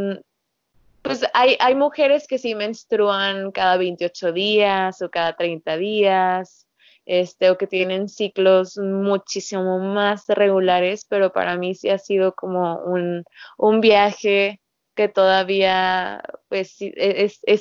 pues 1.02 1.24
hay, 1.34 1.56
hay 1.60 1.74
mujeres 1.74 2.26
que 2.26 2.38
sí 2.38 2.54
menstruan 2.54 3.52
cada 3.52 3.76
28 3.76 4.32
días 4.32 5.02
o 5.02 5.10
cada 5.10 5.34
30 5.36 5.76
días, 5.76 6.66
este, 7.06 7.50
o 7.50 7.58
que 7.58 7.66
tienen 7.66 8.08
ciclos 8.08 8.78
muchísimo 8.78 9.78
más 9.78 10.26
regulares, 10.28 11.04
pero 11.08 11.32
para 11.32 11.56
mí 11.56 11.74
sí 11.74 11.90
ha 11.90 11.98
sido 11.98 12.34
como 12.34 12.78
un, 12.80 13.24
un 13.58 13.80
viaje 13.80 14.60
que 14.94 15.08
todavía 15.08 16.22
pues 16.48 16.76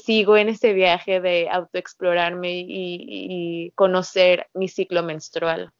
sigo 0.03 0.37
en 0.37 0.49
ese 0.49 0.73
viaje 0.73 1.21
de 1.21 1.49
autoexplorarme 1.49 2.59
y, 2.59 2.65
y 2.67 3.71
conocer 3.71 4.47
mi 4.53 4.67
ciclo 4.67 5.01
menstrual 5.01 5.71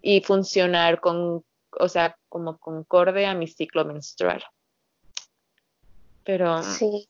y 0.00 0.20
funcionar 0.20 1.00
con 1.00 1.44
o 1.78 1.88
sea, 1.88 2.16
como 2.28 2.58
concorde 2.58 3.26
a 3.26 3.34
mi 3.34 3.46
ciclo 3.46 3.84
menstrual. 3.84 4.42
Pero... 6.24 6.62
Sí. 6.62 7.08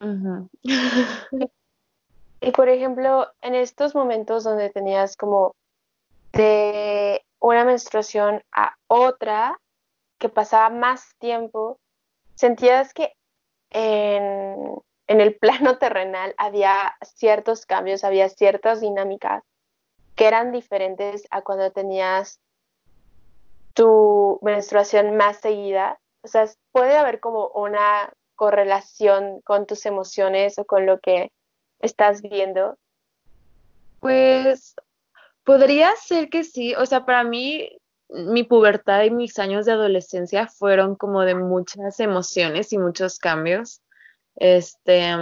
y 2.40 2.52
por 2.52 2.68
ejemplo, 2.68 3.28
en 3.42 3.54
estos 3.54 3.94
momentos 3.94 4.44
donde 4.44 4.70
tenías 4.70 5.16
como 5.16 5.54
de 6.32 7.24
una 7.38 7.64
menstruación 7.64 8.42
a 8.52 8.76
otra, 8.86 9.58
que 10.18 10.28
pasaba 10.28 10.70
más 10.70 11.14
tiempo, 11.18 11.78
sentías 12.34 12.94
que 12.94 13.14
en, 13.70 14.74
en 15.06 15.20
el 15.20 15.36
plano 15.40 15.78
terrenal 15.78 16.34
había 16.38 16.96
ciertos 17.02 17.66
cambios, 17.66 18.04
había 18.04 18.28
ciertas 18.28 18.80
dinámicas 18.80 19.42
que 20.14 20.26
eran 20.26 20.52
diferentes 20.52 21.26
a 21.30 21.42
cuando 21.42 21.70
tenías 21.70 22.40
tu 23.74 24.38
menstruación 24.42 25.16
más 25.16 25.38
seguida? 25.38 25.98
O 26.22 26.28
sea, 26.28 26.46
puede 26.72 26.96
haber 26.96 27.20
como 27.20 27.48
una 27.48 28.12
correlación 28.34 29.40
con 29.42 29.66
tus 29.66 29.86
emociones 29.86 30.58
o 30.58 30.64
con 30.64 30.86
lo 30.86 31.00
que 31.00 31.30
estás 31.80 32.22
viendo. 32.22 32.78
Pues 34.00 34.74
podría 35.44 35.94
ser 35.96 36.28
que 36.28 36.44
sí, 36.44 36.74
o 36.74 36.86
sea, 36.86 37.04
para 37.04 37.24
mí 37.24 37.80
mi 38.08 38.44
pubertad 38.44 39.04
y 39.04 39.10
mis 39.10 39.38
años 39.38 39.66
de 39.66 39.72
adolescencia 39.72 40.48
fueron 40.48 40.96
como 40.96 41.22
de 41.22 41.34
muchas 41.34 42.00
emociones 42.00 42.72
y 42.72 42.78
muchos 42.78 43.18
cambios. 43.18 43.82
Este, 44.36 45.12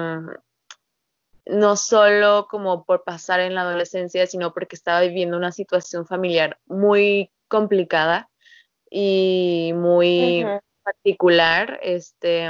no 1.47 1.77
solo 1.77 2.47
como 2.49 2.85
por 2.85 3.05
pasar 3.05 3.41
en 3.41 3.55
la 3.55 3.63
adolescencia, 3.63 4.27
sino 4.27 4.53
porque 4.53 4.77
estaba 4.77 5.01
viviendo 5.01 5.37
una 5.37 5.53
situación 5.53 6.07
familiar 6.07 6.59
muy 6.67 7.31
complicada 7.49 8.31
y 8.91 9.73
muy 9.75 10.45
particular. 10.83 11.79
Este, 11.83 12.49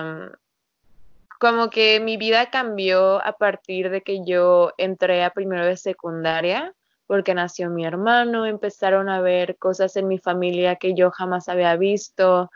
como 1.39 1.71
que 1.71 2.01
mi 2.01 2.17
vida 2.17 2.51
cambió 2.51 3.25
a 3.25 3.33
partir 3.33 3.91
de 3.91 4.03
que 4.03 4.25
yo 4.25 4.73
entré 4.77 5.25
a 5.25 5.31
primero 5.31 5.65
de 5.65 5.77
secundaria, 5.77 6.75
porque 7.07 7.35
nació 7.35 7.71
mi 7.71 7.87
hermano, 7.87 8.45
empezaron 8.47 9.09
a 9.09 9.21
ver 9.21 9.57
cosas 9.57 9.97
en 9.97 10.09
mi 10.09 10.19
familia 10.19 10.77
que 10.77 10.95
yo 10.95 11.11
jamás 11.11 11.49
había 11.49 11.77
visto. 11.77 12.51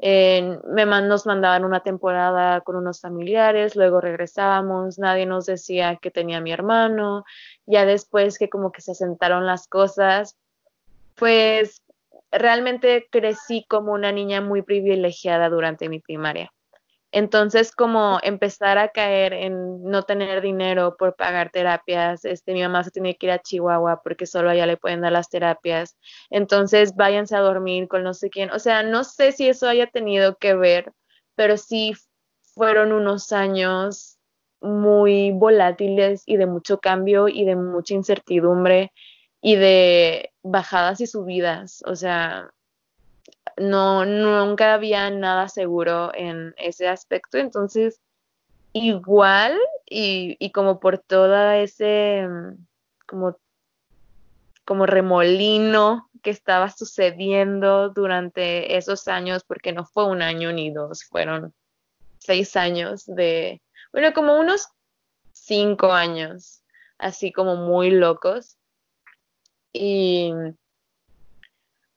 me 0.00 0.86
nos 0.86 1.26
mandaban 1.26 1.64
una 1.64 1.80
temporada 1.80 2.60
con 2.62 2.76
unos 2.76 3.00
familiares, 3.00 3.76
luego 3.76 4.00
regresábamos, 4.00 4.98
nadie 4.98 5.26
nos 5.26 5.46
decía 5.46 5.96
que 5.96 6.10
tenía 6.10 6.40
mi 6.40 6.52
hermano, 6.52 7.24
ya 7.66 7.84
después 7.84 8.38
que 8.38 8.48
como 8.48 8.72
que 8.72 8.80
se 8.80 8.92
asentaron 8.92 9.46
las 9.46 9.66
cosas, 9.68 10.36
pues 11.16 11.82
realmente 12.30 13.08
crecí 13.10 13.66
como 13.68 13.92
una 13.92 14.12
niña 14.12 14.40
muy 14.40 14.62
privilegiada 14.62 15.48
durante 15.50 15.88
mi 15.88 16.00
primaria. 16.00 16.52
Entonces, 17.12 17.72
como 17.72 18.18
empezar 18.22 18.76
a 18.78 18.88
caer 18.88 19.32
en 19.32 19.82
no 19.82 20.02
tener 20.02 20.42
dinero 20.42 20.96
por 20.98 21.16
pagar 21.16 21.50
terapias, 21.50 22.24
este, 22.24 22.52
mi 22.52 22.62
mamá 22.62 22.84
se 22.84 22.90
tiene 22.90 23.16
que 23.16 23.26
ir 23.26 23.32
a 23.32 23.38
Chihuahua 23.38 24.02
porque 24.02 24.26
solo 24.26 24.50
allá 24.50 24.66
le 24.66 24.76
pueden 24.76 25.00
dar 25.00 25.12
las 25.12 25.30
terapias. 25.30 25.96
Entonces, 26.30 26.94
váyanse 26.96 27.34
a 27.36 27.40
dormir 27.40 27.88
con 27.88 28.02
no 28.02 28.12
sé 28.14 28.30
quién. 28.30 28.50
O 28.50 28.58
sea, 28.58 28.82
no 28.82 29.04
sé 29.04 29.32
si 29.32 29.48
eso 29.48 29.68
haya 29.68 29.86
tenido 29.86 30.36
que 30.36 30.54
ver, 30.54 30.92
pero 31.34 31.56
sí 31.56 31.94
fueron 32.54 32.92
unos 32.92 33.32
años 33.32 34.18
muy 34.60 35.30
volátiles 35.32 36.22
y 36.26 36.36
de 36.36 36.46
mucho 36.46 36.78
cambio 36.80 37.28
y 37.28 37.44
de 37.44 37.56
mucha 37.56 37.94
incertidumbre 37.94 38.92
y 39.40 39.56
de 39.56 40.32
bajadas 40.42 41.00
y 41.00 41.06
subidas. 41.06 41.82
O 41.86 41.96
sea, 41.96 42.50
no, 43.60 44.04
nunca 44.04 44.74
había 44.74 45.10
nada 45.10 45.48
seguro 45.48 46.12
en 46.14 46.54
ese 46.56 46.88
aspecto, 46.88 47.38
entonces 47.38 48.00
igual 48.72 49.58
y, 49.86 50.36
y 50.38 50.52
como 50.52 50.80
por 50.80 50.98
toda 50.98 51.58
ese 51.58 52.26
como, 53.06 53.36
como 54.64 54.86
remolino 54.86 56.10
que 56.22 56.30
estaba 56.30 56.70
sucediendo 56.70 57.90
durante 57.90 58.76
esos 58.76 59.08
años, 59.08 59.42
porque 59.44 59.72
no 59.72 59.84
fue 59.84 60.06
un 60.06 60.22
año 60.22 60.52
ni 60.52 60.70
dos, 60.70 61.04
fueron 61.04 61.54
seis 62.18 62.56
años 62.56 63.06
de, 63.06 63.62
bueno, 63.92 64.12
como 64.12 64.38
unos 64.38 64.68
cinco 65.32 65.92
años, 65.92 66.62
así 66.98 67.32
como 67.32 67.56
muy 67.56 67.90
locos. 67.90 68.56
Y 69.72 70.32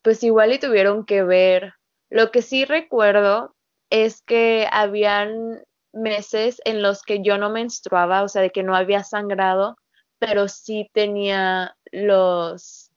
pues 0.01 0.24
igual 0.24 0.53
y 0.53 0.60
tuvieron 0.60 1.05
que 1.05 1.24
ver. 1.24 1.74
Lo 2.10 2.31
que 2.31 2.41
sí 2.41 2.65
recuerdo 2.65 3.55
es 3.89 4.22
que 4.22 4.67
habían 4.72 5.63
meses 5.93 6.62
en 6.65 6.81
los 6.81 7.03
que 7.03 7.22
yo 7.22 7.38
no 7.38 7.50
menstruaba, 7.50 8.24
o 8.24 8.29
sea, 8.29 8.41
de 8.41 8.51
que 8.51 8.63
no 8.63 8.75
había 8.75 9.03
sangrado, 9.03 9.77
pero 10.20 10.48
sí 10.48 10.89
tenía 10.93 11.75
los, 11.91 12.91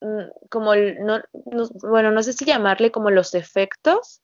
mm, 0.00 0.48
como, 0.48 0.74
no, 0.74 1.22
bueno, 1.82 2.10
no 2.10 2.22
sé 2.22 2.32
si 2.32 2.44
llamarle 2.44 2.90
como 2.90 3.10
los 3.10 3.34
efectos 3.34 4.22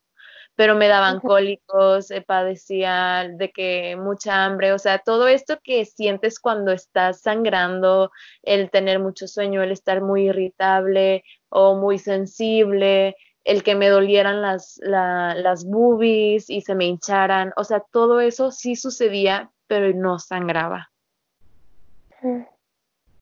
pero 0.59 0.75
me 0.75 0.89
daban 0.89 1.21
cólicos, 1.21 2.09
padecía 2.27 3.31
de 3.33 3.53
que 3.53 3.95
mucha 3.95 4.45
hambre, 4.45 4.73
o 4.73 4.79
sea, 4.81 4.99
todo 4.99 5.29
esto 5.29 5.61
que 5.63 5.85
sientes 5.85 6.41
cuando 6.41 6.73
estás 6.73 7.21
sangrando, 7.21 8.11
el 8.43 8.69
tener 8.69 8.99
mucho 8.99 9.29
sueño, 9.29 9.63
el 9.63 9.71
estar 9.71 10.01
muy 10.01 10.31
irritable 10.31 11.23
o 11.49 11.77
muy 11.77 11.99
sensible, 11.99 13.17
el 13.45 13.63
que 13.63 13.75
me 13.75 13.89
dolieran 13.89 14.43
las, 14.43 14.79
las 14.83 15.65
boobies 15.65 16.51
y 16.51 16.61
se 16.61 16.75
me 16.75 16.85
hincharan, 16.85 17.53
o 17.57 17.65
sea, 17.65 17.81
todo 17.81 18.21
eso 18.21 18.51
sí 18.51 18.77
sucedía, 18.77 19.51
pero 19.67 19.93
no 19.95 20.19
sangraba. 20.19 20.91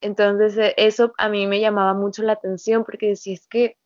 Entonces, 0.01 0.57
e, 0.57 0.75
eso 0.77 1.13
a 1.19 1.29
mí 1.29 1.47
me 1.47 1.61
llamaba 1.61 1.95
mucho 1.95 2.23
la 2.23 2.33
atención 2.33 2.85
porque 2.85 3.09
decía, 3.09 3.35
es 3.35 3.47
que, 3.47 3.77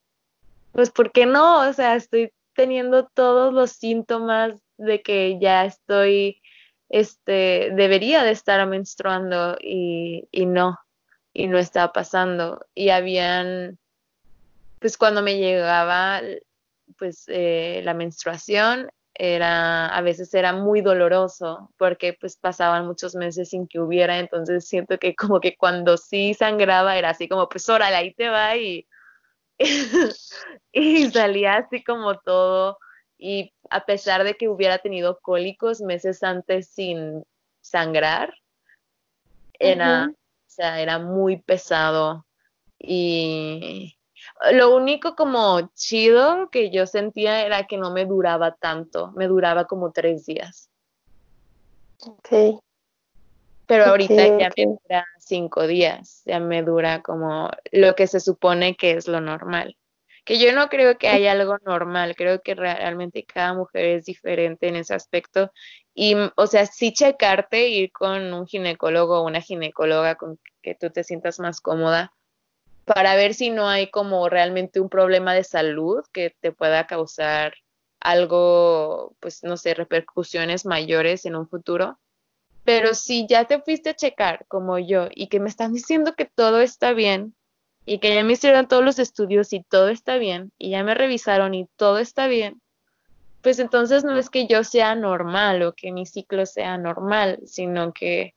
pues, 0.72 0.90
¿por 0.90 1.12
qué 1.12 1.26
no? 1.26 1.68
O 1.68 1.72
sea, 1.72 1.96
estoy 1.96 2.32
teniendo 2.54 3.06
todos 3.06 3.52
los 3.52 3.72
síntomas 3.72 4.60
de 4.76 5.02
que 5.02 5.38
ya 5.40 5.64
estoy, 5.64 6.42
este, 6.88 7.70
debería 7.74 8.22
de 8.22 8.32
estar 8.32 8.66
menstruando 8.66 9.56
y, 9.60 10.28
y 10.30 10.46
no, 10.46 10.78
y 11.32 11.48
no 11.48 11.58
estaba 11.58 11.92
pasando. 11.92 12.64
Y 12.74 12.90
habían, 12.90 13.78
pues 14.80 14.96
cuando 14.96 15.22
me 15.22 15.38
llegaba, 15.38 16.20
pues 16.98 17.24
eh, 17.28 17.82
la 17.84 17.94
menstruación 17.94 18.90
era, 19.14 19.86
a 19.88 20.00
veces 20.00 20.32
era 20.34 20.52
muy 20.52 20.80
doloroso 20.80 21.70
porque 21.76 22.16
pues 22.18 22.36
pasaban 22.36 22.86
muchos 22.86 23.14
meses 23.14 23.50
sin 23.50 23.68
que 23.68 23.78
hubiera, 23.78 24.18
entonces 24.18 24.66
siento 24.66 24.98
que 24.98 25.14
como 25.14 25.40
que 25.40 25.56
cuando 25.56 25.96
sí 25.96 26.34
sangraba 26.34 26.96
era 26.96 27.10
así 27.10 27.28
como, 27.28 27.48
pues 27.48 27.68
órale, 27.68 27.96
ahí 27.96 28.14
te 28.14 28.28
va 28.28 28.56
y 28.56 28.86
y 30.72 31.10
salía 31.10 31.56
así 31.58 31.84
como 31.84 32.18
todo. 32.18 32.78
Y 33.18 33.52
a 33.68 33.84
pesar 33.84 34.24
de 34.24 34.34
que 34.34 34.48
hubiera 34.48 34.78
tenido 34.78 35.20
cólicos 35.20 35.82
meses 35.82 36.22
antes 36.22 36.68
sin 36.68 37.22
sangrar, 37.60 38.32
era, 39.58 40.08
o 40.10 40.14
sea, 40.46 40.80
era 40.80 40.98
muy 40.98 41.36
pesado. 41.42 42.24
Y 42.78 43.98
lo 44.52 44.74
único 44.74 45.14
como 45.14 45.70
chido 45.74 46.50
que 46.50 46.70
yo 46.70 46.86
sentía 46.86 47.44
era 47.44 47.66
que 47.66 47.76
no 47.76 47.92
me 47.92 48.06
duraba 48.06 48.54
tanto, 48.54 49.12
me 49.12 49.26
duraba 49.26 49.66
como 49.66 49.92
tres 49.92 50.26
días. 50.26 50.70
Ok. 52.06 52.60
Pero 53.66 53.84
ahorita 53.84 54.38
ya 54.38 54.50
me 54.56 54.66
dura 54.66 55.06
cinco 55.18 55.66
días, 55.66 56.22
ya 56.24 56.40
me 56.40 56.62
dura 56.62 57.02
como 57.02 57.50
lo 57.70 57.94
que 57.94 58.06
se 58.06 58.18
supone 58.18 58.76
que 58.76 58.92
es 58.92 59.06
lo 59.06 59.20
normal. 59.20 59.76
Que 60.24 60.38
yo 60.38 60.52
no 60.52 60.68
creo 60.68 60.98
que 60.98 61.08
haya 61.08 61.32
algo 61.32 61.56
normal, 61.64 62.14
creo 62.16 62.42
que 62.42 62.54
realmente 62.54 63.24
cada 63.24 63.54
mujer 63.54 63.84
es 63.84 64.06
diferente 64.06 64.68
en 64.68 64.76
ese 64.76 64.94
aspecto. 64.94 65.52
Y, 65.94 66.16
o 66.36 66.46
sea, 66.46 66.66
sí 66.66 66.92
checarte, 66.92 67.68
ir 67.68 67.92
con 67.92 68.32
un 68.34 68.46
ginecólogo 68.46 69.20
o 69.20 69.26
una 69.26 69.40
ginecóloga 69.40 70.16
con 70.16 70.38
que 70.62 70.74
tú 70.74 70.90
te 70.90 71.04
sientas 71.04 71.38
más 71.38 71.60
cómoda 71.60 72.12
para 72.84 73.14
ver 73.16 73.34
si 73.34 73.50
no 73.50 73.68
hay 73.68 73.90
como 73.90 74.28
realmente 74.28 74.80
un 74.80 74.88
problema 74.88 75.34
de 75.34 75.44
salud 75.44 76.04
que 76.12 76.34
te 76.40 76.52
pueda 76.52 76.86
causar 76.86 77.54
algo, 78.00 79.14
pues 79.20 79.44
no 79.44 79.56
sé, 79.56 79.74
repercusiones 79.74 80.64
mayores 80.66 81.26
en 81.26 81.36
un 81.36 81.48
futuro. 81.48 81.98
Pero 82.64 82.94
si 82.94 83.26
ya 83.26 83.44
te 83.44 83.60
fuiste 83.60 83.90
a 83.90 83.96
checar 83.96 84.44
como 84.48 84.78
yo 84.78 85.08
y 85.14 85.28
que 85.28 85.40
me 85.40 85.48
están 85.48 85.72
diciendo 85.72 86.14
que 86.14 86.24
todo 86.24 86.60
está 86.60 86.92
bien 86.92 87.34
y 87.86 87.98
que 87.98 88.14
ya 88.14 88.22
me 88.22 88.34
hicieron 88.34 88.68
todos 88.68 88.84
los 88.84 88.98
estudios 88.98 89.52
y 89.52 89.62
todo 89.62 89.88
está 89.88 90.16
bien 90.16 90.52
y 90.58 90.70
ya 90.70 90.84
me 90.84 90.94
revisaron 90.94 91.54
y 91.54 91.66
todo 91.76 91.98
está 91.98 92.26
bien, 92.26 92.60
pues 93.42 93.58
entonces 93.58 94.04
no 94.04 94.16
es 94.18 94.28
que 94.28 94.46
yo 94.46 94.64
sea 94.64 94.94
normal 94.94 95.62
o 95.62 95.72
que 95.72 95.92
mi 95.92 96.06
ciclo 96.06 96.44
sea 96.46 96.76
normal, 96.76 97.40
sino 97.46 97.92
que 97.92 98.34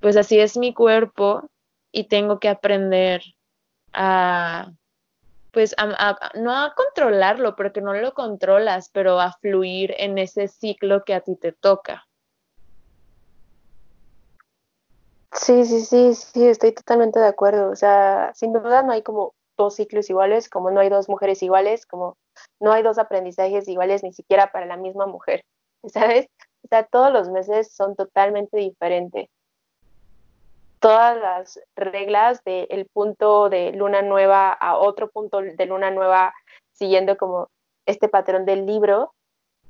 pues 0.00 0.16
así 0.16 0.40
es 0.40 0.56
mi 0.56 0.74
cuerpo 0.74 1.48
y 1.92 2.04
tengo 2.04 2.40
que 2.40 2.48
aprender 2.48 3.22
a 3.92 4.72
pues 5.52 5.76
no 6.34 6.56
a 6.56 6.74
controlarlo 6.74 7.54
porque 7.56 7.82
no 7.82 7.92
lo 7.92 8.14
controlas, 8.14 8.88
pero 8.90 9.20
a 9.20 9.32
fluir 9.32 9.94
en 9.98 10.16
ese 10.18 10.48
ciclo 10.48 11.04
que 11.04 11.14
a 11.14 11.20
ti 11.20 11.36
te 11.36 11.52
toca. 11.52 12.06
Sí, 15.32 15.64
sí, 15.64 15.80
sí, 15.80 16.14
sí, 16.14 16.46
estoy 16.46 16.72
totalmente 16.72 17.18
de 17.18 17.26
acuerdo. 17.26 17.70
O 17.70 17.76
sea, 17.76 18.32
sin 18.34 18.52
duda 18.52 18.82
no 18.82 18.92
hay 18.92 19.02
como 19.02 19.34
dos 19.56 19.76
ciclos 19.76 20.08
iguales, 20.10 20.48
como 20.48 20.70
no 20.70 20.80
hay 20.80 20.88
dos 20.88 21.08
mujeres 21.08 21.42
iguales, 21.42 21.86
como 21.86 22.16
no 22.60 22.72
hay 22.72 22.82
dos 22.82 22.98
aprendizajes 22.98 23.68
iguales 23.68 24.02
ni 24.02 24.12
siquiera 24.12 24.52
para 24.52 24.66
la 24.66 24.76
misma 24.76 25.06
mujer, 25.06 25.44
¿sabes? 25.86 26.26
O 26.64 26.68
sea, 26.68 26.84
todos 26.84 27.12
los 27.12 27.28
meses 27.28 27.74
son 27.74 27.94
totalmente 27.96 28.56
diferentes. 28.58 29.28
Todas 30.82 31.16
las 31.16 31.60
reglas 31.76 32.42
del 32.42 32.88
punto 32.92 33.48
de 33.48 33.70
luna 33.70 34.02
nueva 34.02 34.52
a 34.52 34.76
otro 34.76 35.08
punto 35.12 35.40
de 35.40 35.66
luna 35.66 35.92
nueva, 35.92 36.34
siguiendo 36.72 37.16
como 37.16 37.50
este 37.86 38.08
patrón 38.08 38.46
del 38.46 38.66
libro, 38.66 39.14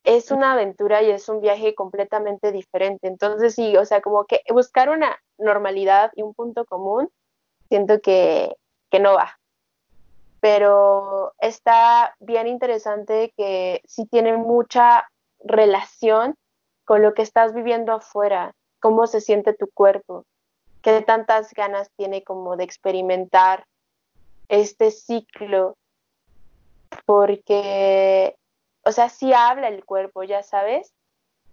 es 0.04 0.30
una 0.30 0.52
aventura 0.52 1.02
y 1.02 1.10
es 1.10 1.28
un 1.28 1.42
viaje 1.42 1.74
completamente 1.74 2.50
diferente. 2.50 3.08
Entonces, 3.08 3.54
sí, 3.54 3.76
o 3.76 3.84
sea, 3.84 4.00
como 4.00 4.24
que 4.24 4.40
buscar 4.54 4.88
una 4.88 5.20
normalidad 5.36 6.12
y 6.16 6.22
un 6.22 6.32
punto 6.32 6.64
común, 6.64 7.10
siento 7.68 8.00
que, 8.00 8.56
que 8.90 8.98
no 8.98 9.12
va. 9.12 9.38
Pero 10.40 11.34
está 11.40 12.16
bien 12.20 12.46
interesante 12.46 13.34
que 13.36 13.82
sí 13.84 14.06
tiene 14.06 14.38
mucha 14.38 15.10
relación 15.44 16.36
con 16.86 17.02
lo 17.02 17.12
que 17.12 17.20
estás 17.20 17.52
viviendo 17.52 17.92
afuera, 17.92 18.54
cómo 18.80 19.06
se 19.06 19.20
siente 19.20 19.52
tu 19.52 19.68
cuerpo, 19.74 20.24
qué 20.82 21.02
tantas 21.02 21.52
ganas 21.54 21.90
tiene 21.96 22.22
como 22.22 22.56
de 22.56 22.64
experimentar 22.64 23.66
este 24.48 24.90
ciclo, 24.90 25.76
porque 27.06 28.36
o 28.84 28.92
sea, 28.92 29.08
sí 29.08 29.32
habla 29.32 29.68
el 29.68 29.84
cuerpo, 29.84 30.24
ya 30.24 30.42
sabes, 30.42 30.92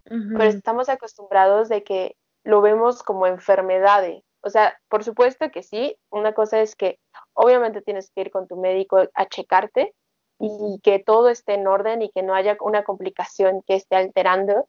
pero 0.04 0.44
estamos 0.44 0.90
acostumbrados 0.90 1.70
de 1.70 1.84
que 1.84 2.16
lo 2.44 2.62
vemos 2.62 3.04
como 3.04 3.28
enfermedades. 3.28 4.24
O 4.42 4.50
sea, 4.50 4.76
por 4.88 5.04
supuesto 5.04 5.52
que 5.52 5.62
sí, 5.62 5.96
una 6.10 6.34
cosa 6.34 6.62
es 6.62 6.76
que 6.76 6.98
obviamente 7.34 7.82
tienes 7.82 8.10
que 8.10 8.22
ir 8.22 8.32
con 8.32 8.48
tu 8.48 8.56
médico 8.56 9.04
a 9.14 9.26
checarte 9.28 9.94
y 10.40 10.80
que 10.82 11.00
todo 11.00 11.30
esté 11.30 11.56
en 11.56 11.68
orden 11.68 12.02
y 12.02 12.10
que 12.10 12.24
no 12.24 12.34
haya 12.34 12.58
una 12.62 12.84
complicación 12.84 13.62
que 13.68 13.76
esté 13.76 13.98
alterando, 13.98 14.68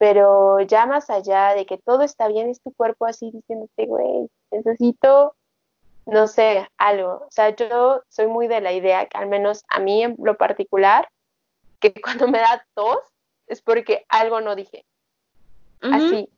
pero 0.00 0.60
ya 0.60 0.86
más 0.86 1.10
allá 1.10 1.52
de 1.54 1.66
que 1.66 1.76
todo 1.76 2.00
está 2.04 2.26
bien, 2.26 2.48
es 2.48 2.62
tu 2.62 2.72
cuerpo 2.72 3.04
así 3.04 3.30
diciéndote, 3.32 3.84
güey, 3.84 4.30
necesito, 4.50 5.36
no 6.06 6.26
sé, 6.26 6.66
algo. 6.78 7.26
O 7.26 7.30
sea, 7.30 7.54
yo 7.54 8.02
soy 8.08 8.26
muy 8.26 8.48
de 8.48 8.62
la 8.62 8.72
idea 8.72 9.04
que 9.04 9.18
al 9.18 9.28
menos 9.28 9.62
a 9.68 9.78
mí 9.78 10.02
en 10.02 10.16
lo 10.18 10.38
particular, 10.38 11.06
que 11.80 11.92
cuando 12.02 12.28
me 12.28 12.38
da 12.38 12.64
tos, 12.72 13.00
es 13.46 13.60
porque 13.60 14.06
algo 14.08 14.40
no 14.40 14.56
dije. 14.56 14.86
Así. 15.82 16.30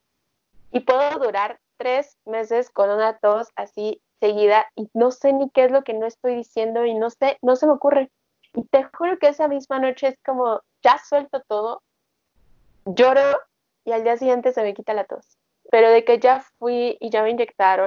Y 0.73 0.81
puedo 0.81 1.21
durar 1.21 1.61
tres 1.77 2.19
meses 2.25 2.69
con 2.69 2.91
una 2.91 3.17
tos 3.19 3.47
así 3.55 4.03
seguida 4.19 4.67
y 4.75 4.91
no 4.93 5.13
sé 5.13 5.33
ni 5.33 5.51
qué 5.51 5.67
es 5.67 5.71
lo 5.71 5.85
que 5.85 5.95
no 5.95 6.07
estoy 6.07 6.35
diciendo 6.35 6.85
y 6.85 6.95
no 6.95 7.11
sé, 7.11 7.39
no 7.43 7.55
se 7.55 7.69
me 7.69 7.75
ocurre. 7.75 8.11
Y 8.55 8.65
te 8.65 8.83
juro 8.83 9.21
que 9.21 9.29
esa 9.29 9.47
misma 9.47 9.79
noche 9.79 10.09
es 10.09 10.19
como, 10.25 10.63
ya 10.83 10.99
suelto 10.99 11.45
todo, 11.47 11.81
lloro 12.85 13.39
y 13.85 13.93
al 13.93 14.05
día 14.05 14.17
siguiente 14.17 14.53
se 14.53 14.63
me 14.63 14.75
quita 14.75 14.95
la 14.95 15.05
tos. 15.05 15.39
Pero 15.71 15.91
de 15.91 16.05
que 16.05 16.19
ya 16.19 16.41
fui 16.59 16.97
y 17.01 17.11
ya 17.11 17.23
me 17.23 17.31
inyectaron 17.31 17.81